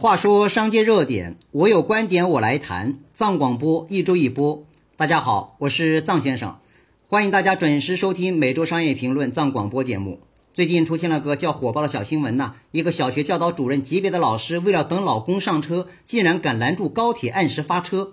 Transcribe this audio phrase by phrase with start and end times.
[0.00, 2.94] 话说商界热点，我有观点我来谈。
[3.12, 4.62] 藏广播一周一播，
[4.96, 6.58] 大家好，我是藏先生，
[7.08, 10.20] 欢迎大家准时收听每周商业评论藏广播节目。
[10.54, 18.12] 最近出现了个较火爆的小新闻呐，一个小学教导主任级别的老师为了等老公上车，竟然敢拦住高铁按时发车；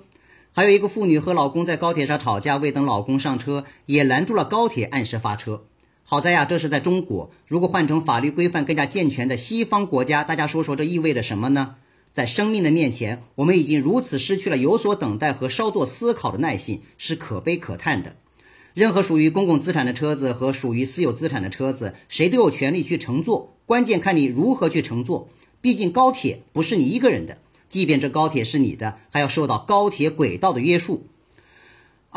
[0.54, 5.62] 还有一个妇女和老公在高铁上吵架，为等老公上车，也拦住了高铁按时发车。
[6.08, 7.32] 好在呀，这是在中国。
[7.48, 11.78] 如果换成法律规范更加健全的西方国家，大家说说这意味着什么呢？
[12.14, 18.18] 在生命的面前，我们已经如此失去了有所等待和稍作思考的耐性，是可悲可叹的。
[18.76, 25.28] 任何属于公共资产的车子和属于私有资产的车子，谁都有权利去乘坐，关键看你如何去乘坐。
[25.62, 31.08] 毕竟高铁不是你一个人的，即便这高铁是你的，还要受到高铁轨道的约束。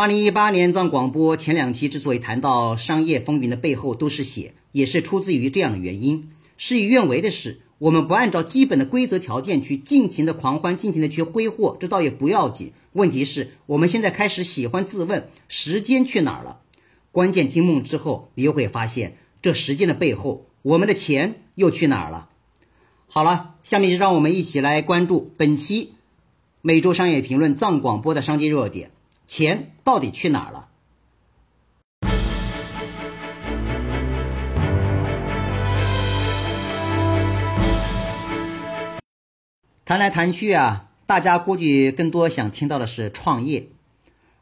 [0.00, 6.30] 二零一八年藏广播前两期之所以谈到商业风云的背后都是血，也是出自于这样的原因。
[6.56, 12.70] 事与愿违的是，我们不按照基本的规则条件去尽情的狂欢，尽情的去挥霍，这倒也不要紧。
[12.92, 16.60] 问题是我们现在开始喜欢自问，时间去哪儿了？
[17.10, 22.28] 关键惊梦之后，你又会发现，这时间的背后，我们的钱又去哪儿了？
[23.08, 25.94] 好了，下面就让我们一起来关注本期
[26.62, 28.92] 每周商业评论藏广播的商机热点。
[29.28, 30.68] 钱到底去哪儿了？
[39.84, 43.68] 谈来谈去啊，大家估计更多想听到的是创业。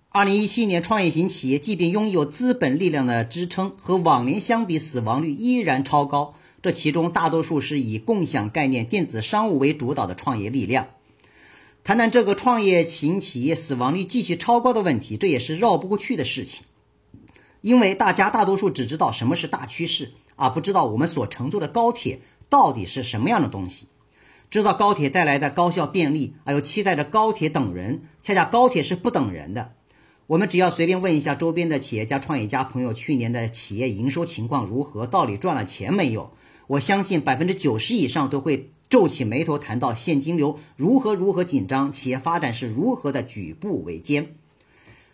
[0.08, 6.34] 二零一七年，创业型企业即便拥有资本力量的支撑，和往年相比，死亡率依然超高。
[6.62, 10.86] 这其中大多数是以共享概念、电子商务为主导的创业力量。
[11.86, 16.64] 谈谈这个创业型企业死亡率继续超高的问题，这也是绕不过去的事情。
[17.60, 23.86] 因为大家大多数只知道什么是大趋势，而不知道我们所乘坐的高铁到底是什么样的东西。
[24.50, 29.70] 知道高铁带来的高效便利，还有期待着高铁等人，恰恰高铁是不等人的。
[30.26, 36.32] 我们只要随便问一下周边的企业家、创业家朋友，去年的企业营收情况如何，到底赚了钱没有？
[36.66, 38.70] 我相信百分之九十以上都会。
[38.88, 44.36] 皱起眉头谈到现金流如何如何紧张，企业发展是如何的举步维艰。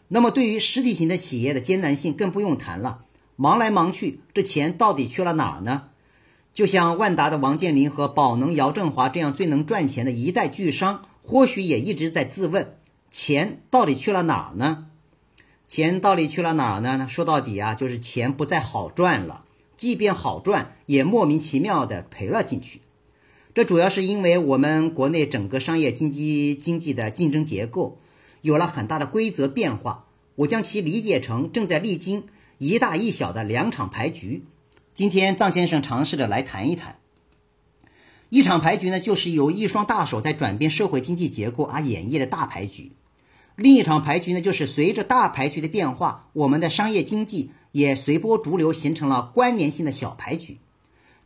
[0.08, 5.84] 那么对于实体型的企业的艰难性更不用谈了，忙来忙去，这钱到底去了哪儿呢？
[6.52, 12.76] 就像万达的王健林和宝能姚振华这样最能赚钱的一代巨商，或许也一直在自问：
[13.10, 14.88] 钱到底去了哪儿呢？
[15.66, 17.06] 钱到底去了哪儿呢？
[17.08, 19.44] 说到底啊，就是钱不再好赚了，
[19.82, 22.82] 即便好赚，也莫名其妙的赔了进去。
[23.52, 27.98] 这主要是因为我们国内整个商业经济经济的竞争结构
[28.42, 30.06] 有了很大的规则变化，
[30.36, 32.26] 我将其理解成正在历经
[32.58, 34.44] 一大一小的两场牌局。
[34.94, 37.00] 今天藏先生尝试着来谈一谈，
[38.28, 42.92] 一场牌局呢，就是由一双大手在转变社会经济结构而演绎的大牌局；
[43.56, 50.58] 另一场牌局呢，就是随着大牌局的变化，我们的商业经济也随波逐流，形成了关联性的小牌局。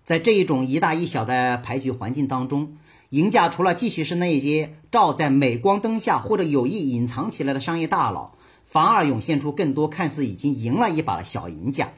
[0.05, 2.79] 在这一种一大一小的牌局环境当中，
[3.11, 8.33] 赢家除了继续是那些照在镁光灯下或者有意隐藏起来的商业大佬，
[8.65, 11.93] 反而涌现出更多看似已经赢了一把的小赢家。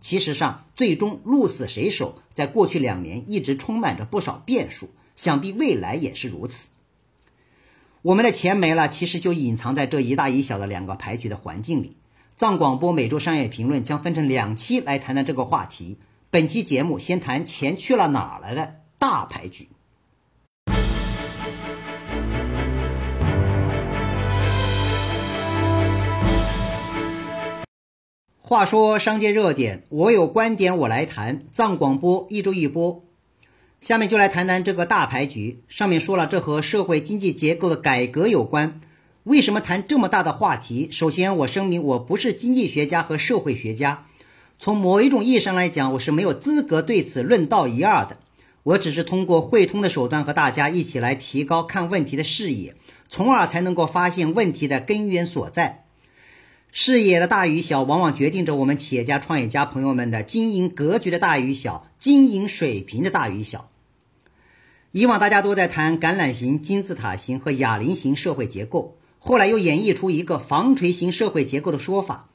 [0.00, 6.68] 其实上，最终鹿死谁手，在过去两年一直充满着不少变数，想必未来也是如此。
[8.04, 11.96] 我们的钱没了，其实就隐藏在这一大一小的两个牌局的环境里。
[12.36, 15.96] 藏广播每周商业评论将分成两期来谈谈这个话题。
[16.28, 19.70] 本期节目先谈钱去了哪儿来的大牌局。
[28.38, 31.40] 话说商界热点，我有观点我来谈。
[31.50, 33.02] 藏广播一周一播，
[33.84, 35.60] 下面就来谈谈这个大牌局。
[35.68, 38.80] 上面说了，这和社会经济结构的改革有关。
[39.24, 40.88] 为什么谈这么大的话题？
[40.90, 44.06] 首先，我声明我不是经济学家和社会学家。
[44.58, 48.16] 从某一种意义上来讲，我是没有资格对此论道一二的。
[48.62, 52.76] 我只是通过汇通的手段和大家一起来提高看问题的视野，
[53.10, 55.84] 从而才能够发现问题的根源所在。
[56.72, 63.68] 视野的大与小，往往决定着我们企业家、创业家朋友们的经营格局的大与小，经营水平的大与小。
[64.96, 72.28] 以往大家都在谈橄榄型、金字塔型和哑铃型社会结构，后来又演绎出一个纺锤型社会结构的说法。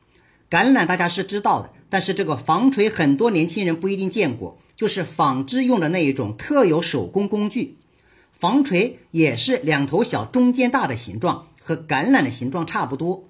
[0.49, 7.77] 橄榄大家是知道的，但是这个纺锤很多年轻人不一定见过，就是纺织用的那一种特有手工工具。
[8.33, 13.28] 纺锤也是两头小中间大的形状，和橄榄的形状差不多。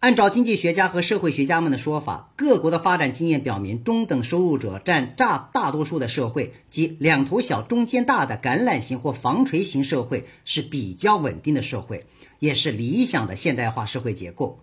[0.00, 12.06] 按照经济学家和社会学家们的说法，各国的发展经验表明，中等收入者占大大多数的社会，即两头小中间大的橄榄型或纺锤型社会是比较稳定的社会，
[12.38, 14.60] 也是理想的现代化社会结构。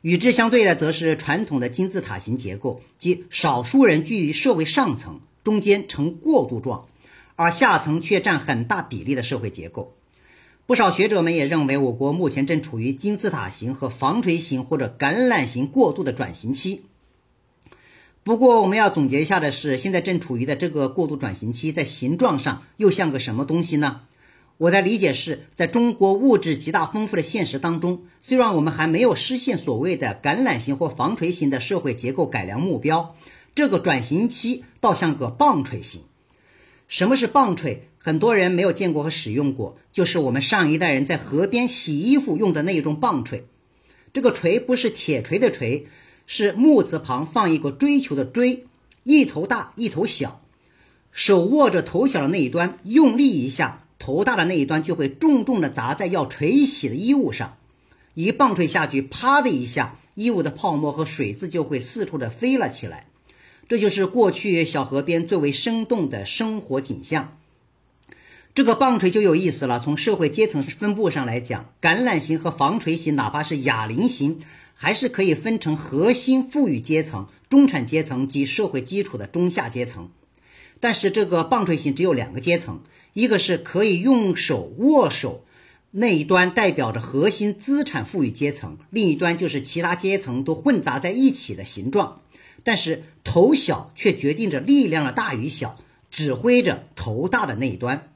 [0.00, 6.86] 与之相对的，则是传统的金字塔型结构，即少数人居于社会上层，中间呈过渡状，
[7.34, 9.92] 而下层却占很大比例的社会结构。
[10.66, 16.82] 不少学者们也认为，我国目前正处于金字塔型和防锤型或者橄榄型过渡的转型期。
[18.24, 24.00] 不过，我们要总结一下的是，现在正处于的这个过渡转型期，在形状上又像个什么东西呢？
[24.56, 33.14] 我的理解是，在中国物质极大丰富的现实当中，虽然我们还没有实现所谓的橄榄型或防锤型的社会结构改良目标，
[33.54, 36.00] 这个转型期倒像个棒槌型。
[36.88, 37.88] 什么是棒槌？
[37.98, 43.44] 很多人没有见过和使用过，就是我们上一代人在河边洗衣服用的那一种棒槌。
[44.12, 45.88] 这个锤不是铁锤的锤，
[46.26, 48.66] 是木字旁放一个追求的追，
[49.02, 50.40] 一头大一头小，
[51.10, 57.56] 手握着头小的那一端，用力一下，头大的那一端就会重重的砸在要锤洗的衣物上。
[58.14, 63.08] 一棒槌下去，啪的一下，衣物的泡沫和水渍就会四处的飞了起来。
[63.68, 67.36] 这就是过去小河边最为生动的生活景象。
[68.54, 69.80] 这个棒槌就有意思了。
[69.80, 74.40] 从社会阶层分布上来讲，橄榄型和防锤型，哪怕是哑铃型，
[74.74, 80.08] 还是可以分成核心富裕阶层、中产阶层及社会基础的中下阶层。
[80.80, 82.80] 但是这个棒槌型只有两个阶层，
[83.12, 85.44] 一个是可以用手握手
[85.90, 92.22] 那一端，代表着核心资产富裕阶层；另一端就是其他阶层都混杂在一起的形状。
[92.66, 95.78] 但是头小却决定着力量的大与小，
[96.10, 98.08] 指挥着头大的那一端。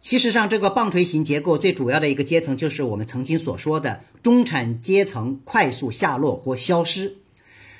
[0.00, 7.18] 其实上，这个棒槌型结构最主要的一个阶层，就是我们曾经所说的中产阶层快速下落或消失。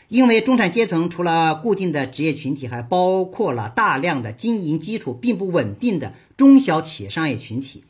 [0.08, 7.82] 因为中产阶层除了固定的职业群体，还包括了大量的经营基础并不稳定的中小企业商业群体。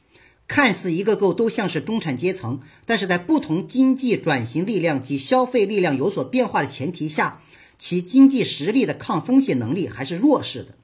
[0.46, 7.40] 看似一个个都像是中产阶层，但是在不同经济转型力量及消费力量有所变化的前提下。
[7.82, 10.76] 其经济实力的抗风险能力还是弱势的。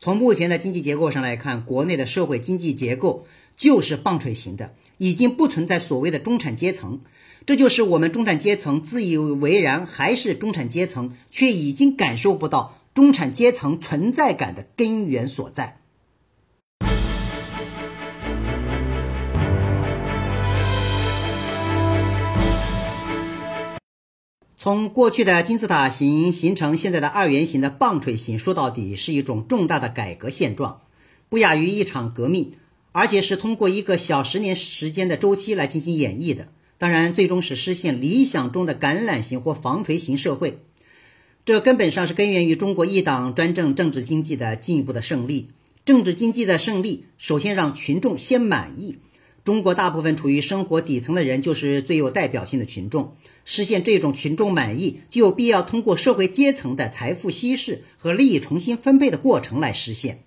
[0.00, 3.26] 从目前的经济结构上来看，国内的社会经济结构
[3.56, 7.00] 就是棒槌型的，已经不存在所谓的中产阶层。
[7.46, 15.79] 这就是我们中产阶层自以为然还是中产阶层，却已经感受不到中产阶层存在感的根源所在。
[24.62, 30.82] 从过去的金字塔形形成现在的二圆形的棒槌形，说到底是一种重大的改革现状，
[31.30, 32.52] 不亚于一场革命，
[32.92, 36.48] 而且是通过一个小十年时间的周期来进行演绎的。
[36.76, 40.58] 当然，最终是实现理想中的橄榄型或纺锤型社会。
[41.46, 45.48] 这根本上是根源于中国一党专政政治经济的进一步的胜利。
[45.86, 48.98] 政治经济的胜利，首先让群众先满意。
[49.44, 53.16] 中国大部分处于生活底层的人，就是最有代表性的群众。
[53.44, 60.22] 实现这种群众满意，就有必要通过社会阶层的财富稀释和利益重新分配的过程来实现。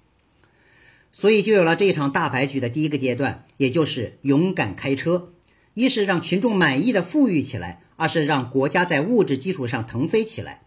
[1.11, 5.31] 所以，就有了这场大牌局的第一个阶段，也就是勇敢开车。
[5.75, 10.61] 一是让群众满意的富裕起来，二是让国家在物质基础上腾飞起来。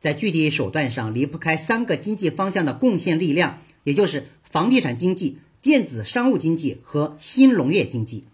[0.00, 5.38] 在具体手段上，离不开三个经济方向的贡献力量，也就是房地产经济。
[5.62, 8.24] 电子商务经济和新农业经济，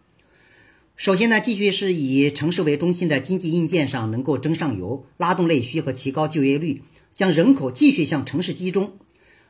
[0.97, 6.81] 首先呢，继续是以城市为中心的经济硬件上能够争上游，拉动内需和提高就业率，
[7.13, 8.95] 将人口继续向城市集中，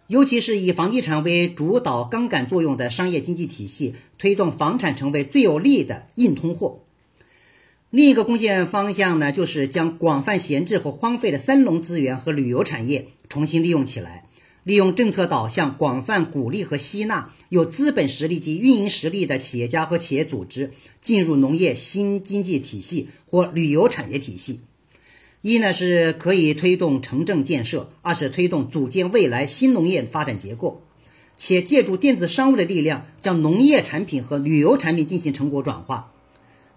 [0.09, 6.81] 尤其是以房地产为主导杠杆作用的商业经济体系，推动房产成为最有利的硬通货。
[7.91, 14.25] 另一个贡献方向呢，就是将广泛闲置和荒废的三农资源和旅游产业重新利用起来。
[14.69, 24.61] 利用政策导向，广泛鼓励和吸纳有资本实力及运营实力的企业家和企业组织进入农业新经济体系或旅游产业体系。
[25.41, 30.83] 一呢是可以推动城镇建设，二是推动组建未来新农业发展结构，
[31.39, 36.13] 且借助电子商务的力量，将农业产品和旅游产品进行成果转化。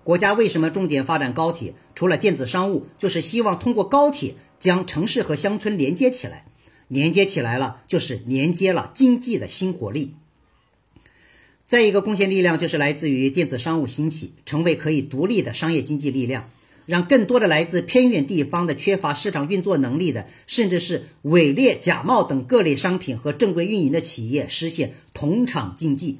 [0.05, 1.73] 国家为什么重点发展高铁？
[1.93, 6.45] 除了电子商务，就是希望通过高铁将城市和乡村连接起来。
[6.93, 10.13] 连接起来了，就是连接了经济的新活力。
[11.65, 16.49] 再一个贡献力量就是来自于电子商务兴起，成为可以独立的商业经济力量，
[16.85, 26.17] 让更多的来自偏远地方的缺乏市场运作能力的，甚至是伪劣假冒等各类商品和正规运营的企业实现同场竞技。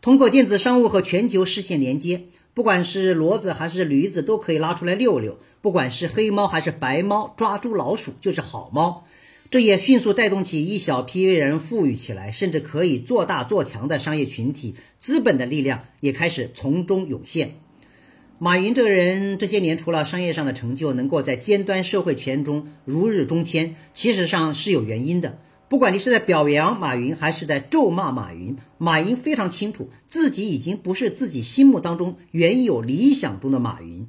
[0.00, 2.26] 通过电子商务和全球实现连接。
[2.54, 9.06] 不管是骡子还是驴子，都可以拉出来遛遛；不管是黑猫还是白猫，抓住老鼠就是好猫。
[9.50, 17.54] 这也迅速带动起一小批人富裕起来，甚至可以做大做强的商业群体，资本的力量也开始从中涌现。
[18.38, 25.38] 马云这个人这些年除了商业上的成就，能够在尖端社会圈中如日中天，其实上是有原因的。
[25.70, 34.08] 不管你是在表扬马云，还是在咒骂马云，马云非常清楚自己已经不是自己心目当中原有理想中的马云。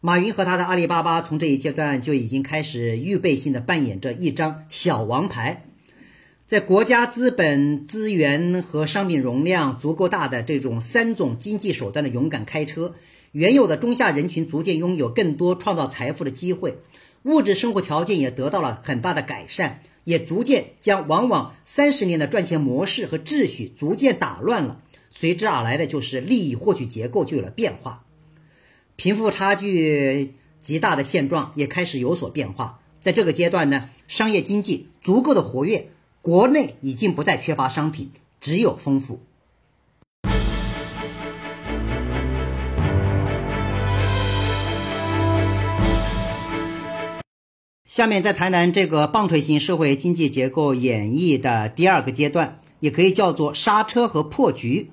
[0.00, 5.64] 马云和他的阿里巴巴从这一阶段就已经开始预备性的扮演着一张小王牌，
[6.46, 12.94] 在国家资本资源和商品容量足够大的这种三种经济手段的勇敢开车，
[13.32, 16.78] 原有的中下人群逐渐拥有更多创造财富的机会，
[17.24, 24.80] 物质生活条件也得到了很大的改善，也逐渐将往往三十年的赚钱模式和秩序逐渐打乱了，
[25.12, 28.04] 随之而来的就是利益获取结构就有了变化。
[29.00, 32.80] 贫富差距极大的现状也开始有所变化。
[32.98, 35.86] 在这个阶段呢，商业经济足够的活跃，
[36.20, 39.20] 国内已经不再缺乏商品，只有丰富。
[47.84, 54.90] 下面再谈谈这个棒槌型社会经济结构演绎的第二个阶段，也可以叫做刹车和破局。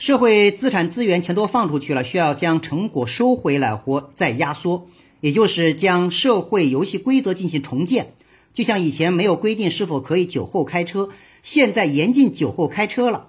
[0.00, 4.88] 社会资产资源钱都放出去了，需要将成果收回来或再压缩，
[5.20, 8.14] 也就是将社会游戏规则进行重建。
[8.54, 11.10] 就像以前没有规定是否可以酒后开车，
[11.42, 13.26] 现在严禁酒后开车了。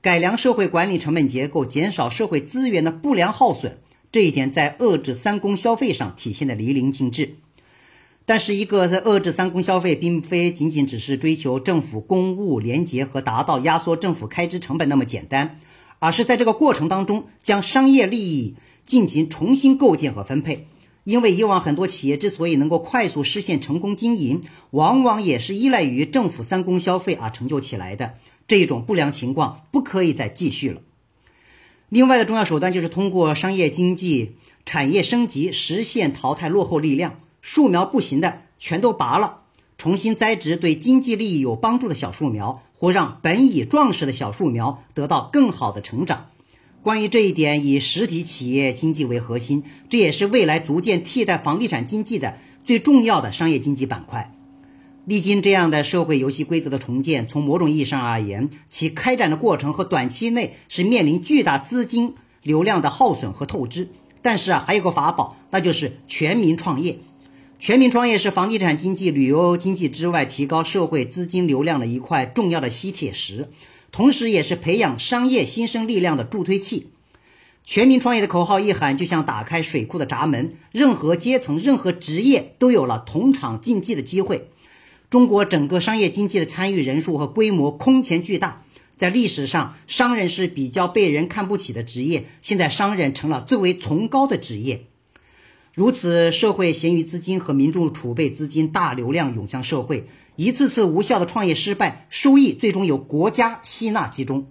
[0.00, 3.78] 改良社会管理成本结构，减少社会资源的不良耗损，
[4.12, 7.34] 这一点在遏制三公消费上体现的淋漓尽致。
[8.24, 15.58] 但是，一个在遏制三公消费，并非仅仅只是追求政府公务廉洁和达到压缩政府开支成本那么简单。
[16.02, 20.66] 而是在这个过程当中，将商业利益进行重新构建和分配。
[21.04, 24.40] 因为以往很多企业之所以能够快速实现成功经营，
[24.72, 28.14] 往往也是依赖于政府三公消费而成就起来的。
[28.48, 30.80] 这一种不良情况不可以再继续了。
[31.88, 34.34] 另外的重要手段就是通过商业经济
[34.66, 39.38] 产业升级，实现淘汰落后力量，树苗不行的全都拔了。
[39.78, 46.30] 重新栽植对经济利益有帮助的小树苗，不让本已壮实的小树苗得到更好的成长。
[46.82, 54.34] 关于这一点，以实体企业经济为核心，这也是未来逐渐替代房地产经济的最重要的商业经济板块。
[55.04, 63.90] 历经这样的社会游戏规则的重建，从某种意义上而言，其开展的过程和短期内是面临巨大资金流量的耗损和透支。
[64.22, 66.98] 但是啊，还有个法宝，那就是全民创业。
[67.64, 73.50] 全民创业是房地产经济、旅游经济之外提高社会资金流量的一块重要的吸铁石，
[73.92, 76.88] 同时也是培养商业新生力量的助推器。
[77.64, 84.48] 全民创业的口号一喊，就像打开水库的闸门，任何阶层、任何职业都有了同场竞技的机会。
[85.08, 88.64] 中国整个商业经济的参与人数和规模空前巨大，
[88.96, 94.86] 在历史上，商人是比较被人看不起的职业，现在商人成了最为崇高的职业。
[95.74, 104.48] 如此，社会闲余资金和民众储备资金大流量涌向社会，一次次无效的创业失败，收益最终由国家吸纳集中。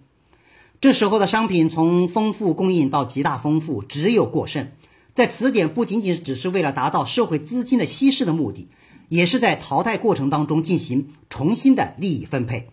[0.80, 4.72] 这时候的商品从丰富供应到极大丰富，只有过剩。
[5.14, 8.68] 在此点，不仅仅只是为了达到社会资金的稀释的目的，
[9.08, 12.70] 也是在淘汰过程当中进行重新的利益分配。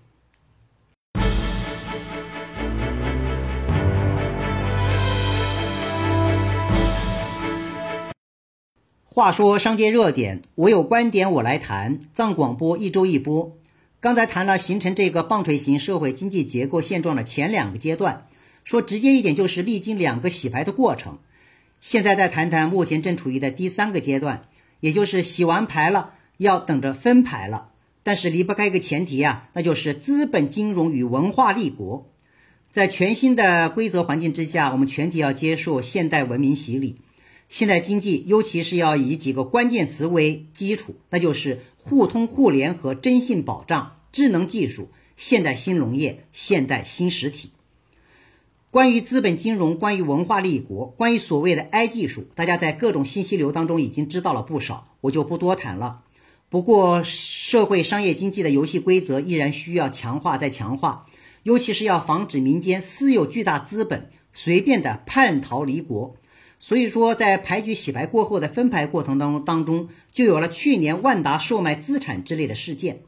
[9.19, 11.99] 话说商界热点，我有观点我来谈。
[12.15, 13.59] 藏广播一周一播。
[13.99, 18.29] 刚才谈了形成这个棒槌型社会经济结构现状的前两个阶段，
[18.63, 21.19] 说直接一点就是历经两个洗牌的过程。
[21.81, 24.43] 现在再谈谈目前正处于的第三个阶段，
[24.79, 27.71] 也就是洗完牌了，要等着分牌了。
[28.05, 32.07] 但是离不开一个前提啊，那就是资本金融与文化立国。
[32.71, 37.01] 在全新的规则环境之下，我们全体要接受现代文明洗礼。
[37.49, 47.51] 现代经济尤其是要以几个关键词为基础，那就是互通互联和征信保障、智能技术、现代新农业、现代新实体。
[48.71, 56.03] 关于资本金融、关于文化立国、关于所谓的 I 技术，大家在各种信息流当中已经知道了不少，我就不多谈了。
[56.51, 61.07] 不过，社会商业经济的游戏规则依然需要强化再强化，
[61.43, 66.17] 尤其是要防止民间私有巨大资本随便的叛逃离国。
[66.61, 73.01] 所以说，在牌局洗牌过后的分牌过程当中，当中就有了去年万达售卖资产之类的事件。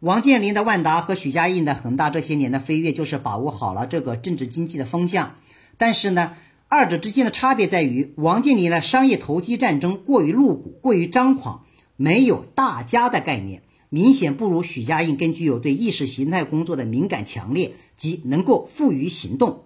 [0.00, 5.36] 王健林的万达和许家印的恒大这些年的飞跃，就是把握好了这个政治经济的风向。
[5.78, 6.36] 但是呢，
[6.68, 11.64] 二者之间的差别在于，王健林的商业投机战争过于露骨、过于张狂，
[11.96, 19.62] 没有大家的概念，明显不如许家印更具有对意识形态工作的敏感强烈及能够付于行动。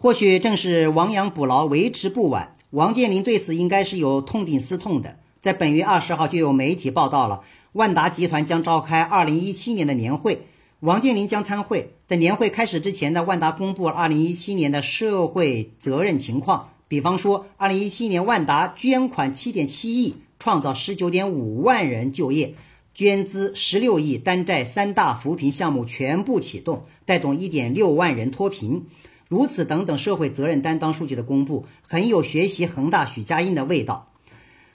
[0.00, 2.54] 或许正是亡羊补牢，为时不晚。
[2.70, 5.18] 王健林对此应该是有痛定思痛的。
[5.40, 10.46] 在本月二十号，就有媒体报道了，万达集团将召开二零一七年的年会。
[10.78, 16.68] 王健林将参会，在年会开始之前呢，万达公布了二零一七年的社会责任情况。
[16.86, 22.54] 比方说，二零一七年万达捐款七点七亿，创造十九点五万人就业；
[22.94, 28.86] 捐资十六亿，单债三大扶贫项目全部启动，带动一点六万人脱贫。
[29.28, 34.10] 如此等等社会责任担当数据的公布，很有学习恒大许家印的味道。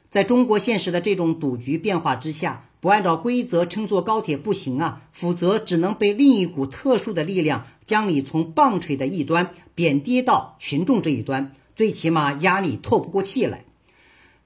[0.09, 2.65] 在中国现实的这种赌局变化之下。
[2.83, 13.63] 不按照规则乘坐高铁不行啊，否则只能被另一股特殊的力量将你从棒槌的一端贬低到群众这一端，最起码压力透不过气来。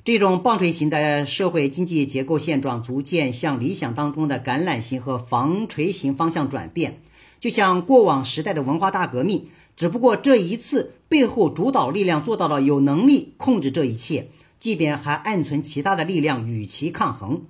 [0.03, 7.01] 这种棒槌型的社会经济结构现状逐渐向理想当中的橄榄型和防锤型方向转变，
[7.39, 9.47] 就像过往时代的文化大革命，
[9.77, 14.27] 只不过这一次背后主导力量做到了有能力控制这一切，
[14.59, 17.45] 即便还暗存其他的力量与其抗衡。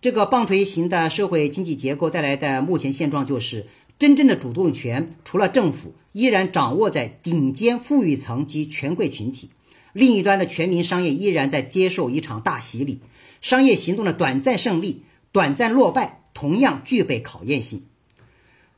[0.00, 3.66] 这个棒槌型的社会经济结构带来的目前现状就是，
[4.00, 9.50] 真正的主动权除了政府，依然掌握在顶尖富裕层及权贵群体；
[9.92, 12.98] 另一端的全民商业依然在接受一场大洗礼。
[13.40, 17.84] 商业行动的短暂胜利、短暂落败，同样具备考验性。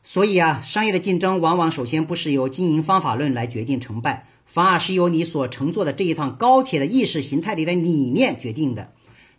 [0.03, 8.93] 所以啊，商业的竞争往往首先不是由经营方法论来决定成败，反而是由你所乘坐的这一趟高铁的意识形态里的理念决定的。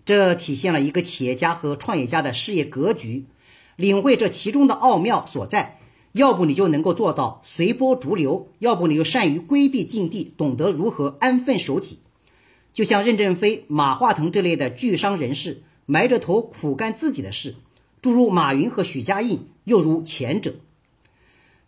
[0.05, 3.25] 这体现了一个企业家和创业家的事业格局，
[3.75, 5.79] 领会这其中的奥妙所在。
[6.13, 11.99] 要不你就能够做到随波逐流，要不你就善于规避境地，懂得如何安分守己。
[12.73, 17.54] 就像任正非、马化腾这类的巨商人士，埋着头苦干自己的事；
[18.02, 20.56] 诸如马云和许家印，又如前者。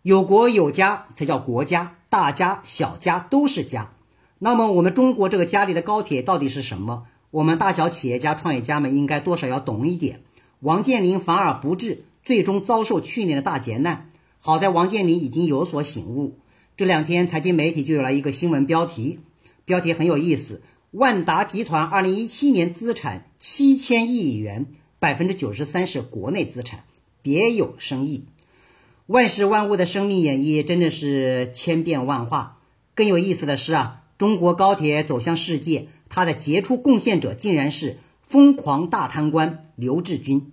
[0.02, 3.92] 有国有家才叫国家，大家小家都是家。
[4.38, 7.06] 那么我们中国这个家里的高铁到底是什么？
[7.30, 10.20] 我们大小企业家、创业家们应该多少要懂一点。
[10.60, 14.10] 王健林反而不治，最终遭受去年的大劫难。
[14.40, 16.38] 好在王健林已经有所醒悟。
[16.76, 19.18] 这两天财经媒体就有了一个新闻标题，
[19.64, 24.66] 标题很有意思：万达集团二零一七年资产七千亿元，
[24.98, 26.84] 百分之九十三是国内资产，
[27.26, 28.24] 别有深意。
[29.06, 32.58] 万事万物的生命演绎真的是千变万化。
[32.94, 35.88] 更有意思的是啊，中国高铁走向世界。
[36.08, 40.52] 它的杰出贡献者竟然是疯狂大贪官刘志军。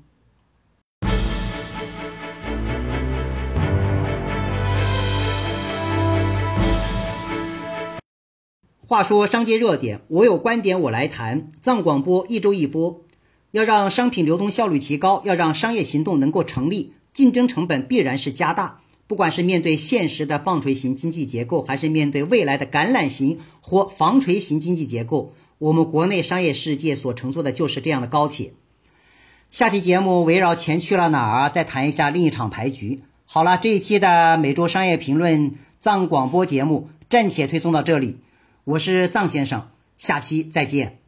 [8.87, 11.51] 话说商界热点，我有观点我来谈。
[11.61, 13.05] 藏广播一周一播，
[13.53, 18.79] 要让商品流通效率提高，要让商业行动能够成立，竞争成本必然是加大。
[19.05, 25.33] 不管是面对现实的棒槌型经济结构，还是面对未来的橄榄型或防锤型经济结构。
[25.59, 28.53] 我们国内商业世界所乘坐的就是这样的高铁。
[29.51, 33.03] 下期节目围绕钱去了哪儿，再谈一下另一场牌局。
[33.25, 38.17] 好了，这一期的每周商业评论藏广播节目暂且推送到这里，
[38.63, 41.02] 我是藏先生，下期再见。